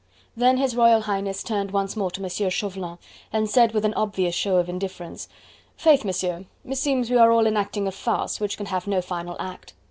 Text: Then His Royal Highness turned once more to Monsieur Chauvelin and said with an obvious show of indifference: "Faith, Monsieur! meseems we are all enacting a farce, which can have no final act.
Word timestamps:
Then 0.35 0.57
His 0.57 0.75
Royal 0.75 1.01
Highness 1.01 1.43
turned 1.43 1.69
once 1.69 1.95
more 1.95 2.09
to 2.09 2.23
Monsieur 2.23 2.49
Chauvelin 2.49 2.97
and 3.31 3.47
said 3.47 3.71
with 3.71 3.85
an 3.85 3.93
obvious 3.93 4.33
show 4.33 4.57
of 4.57 4.67
indifference: 4.67 5.27
"Faith, 5.77 6.03
Monsieur! 6.03 6.45
meseems 6.65 7.11
we 7.11 7.17
are 7.17 7.31
all 7.31 7.45
enacting 7.45 7.87
a 7.87 7.91
farce, 7.91 8.39
which 8.39 8.57
can 8.57 8.65
have 8.65 8.87
no 8.87 8.99
final 9.03 9.35
act. 9.39 9.75